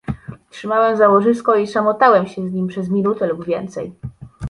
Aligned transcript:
"Trzymałem 0.49 0.97
za 0.97 1.09
łożysko 1.09 1.55
i 1.55 1.67
szamotałem 1.67 2.27
się 2.27 2.49
z 2.49 2.53
nim 2.53 2.67
przez 2.67 2.89
minutę 2.89 3.27
lub 3.27 3.45
więcej." 3.45 3.93